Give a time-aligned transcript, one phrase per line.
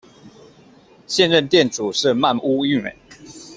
[1.05, 2.97] 现任店主是鳗屋育美。